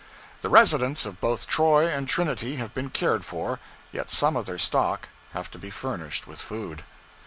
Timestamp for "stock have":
4.57-5.51